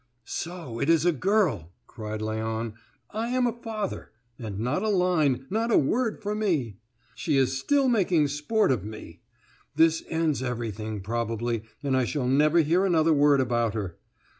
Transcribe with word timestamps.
"So 0.25 0.79
it 0.79 0.89
is 0.89 1.05
a 1.05 1.11
girl!" 1.11 1.73
cried 1.85 2.21
Léon. 2.21 2.73
"I 3.11 3.27
am 3.27 3.45
a 3.45 3.53
father 3.53 4.09
and 4.39 4.59
not 4.59 4.81
a 4.81 4.89
line, 4.89 5.45
not 5.51 5.71
a 5.71 5.77
word 5.77 6.23
for 6.23 6.33
me! 6.33 6.77
She 7.13 7.37
is 7.37 7.59
still 7.59 7.87
making 7.87 8.29
sport 8.29 8.71
of 8.71 8.83
me! 8.83 9.21
This 9.75 10.01
ends 10.09 10.41
everything, 10.41 11.01
probably, 11.01 11.65
and 11.83 11.95
I 11.95 12.05
shall 12.05 12.27
never 12.27 12.61
hear 12.61 12.83
another 12.83 13.13
word 13.13 13.39
about 13.41 13.75
her. 13.75 13.99